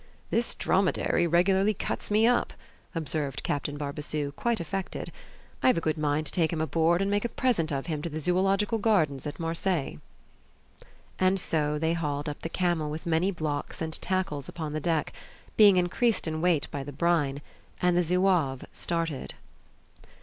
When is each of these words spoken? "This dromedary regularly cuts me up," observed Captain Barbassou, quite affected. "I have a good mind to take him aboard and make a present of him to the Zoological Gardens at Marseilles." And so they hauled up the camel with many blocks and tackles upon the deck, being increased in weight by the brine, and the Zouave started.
"This 0.31 0.55
dromedary 0.55 1.27
regularly 1.27 1.75
cuts 1.75 2.09
me 2.09 2.25
up," 2.25 2.53
observed 2.95 3.43
Captain 3.43 3.77
Barbassou, 3.77 4.31
quite 4.31 4.59
affected. 4.59 5.11
"I 5.61 5.67
have 5.67 5.77
a 5.77 5.79
good 5.79 5.95
mind 5.99 6.25
to 6.25 6.31
take 6.31 6.51
him 6.51 6.59
aboard 6.59 7.03
and 7.03 7.11
make 7.11 7.23
a 7.23 7.29
present 7.29 7.71
of 7.71 7.85
him 7.85 8.01
to 8.01 8.09
the 8.09 8.19
Zoological 8.19 8.79
Gardens 8.79 9.27
at 9.27 9.39
Marseilles." 9.39 9.99
And 11.19 11.39
so 11.39 11.77
they 11.77 11.93
hauled 11.93 12.27
up 12.27 12.41
the 12.41 12.49
camel 12.49 12.89
with 12.89 13.05
many 13.05 13.29
blocks 13.29 13.79
and 13.79 13.93
tackles 14.01 14.49
upon 14.49 14.73
the 14.73 14.79
deck, 14.79 15.13
being 15.55 15.77
increased 15.77 16.27
in 16.27 16.41
weight 16.41 16.67
by 16.71 16.83
the 16.83 16.91
brine, 16.91 17.39
and 17.79 17.95
the 17.95 18.01
Zouave 18.01 18.65
started. 18.71 19.35